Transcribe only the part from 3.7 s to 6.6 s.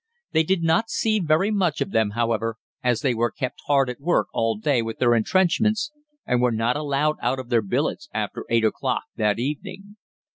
at work all day with their entrenchments and were